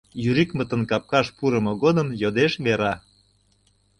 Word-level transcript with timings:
—Юрикмытын 0.29 0.81
капкаш 0.91 1.27
пурымо 1.37 1.73
годым 1.83 2.07
йодеш 2.21 2.53
Вера. 2.65 2.93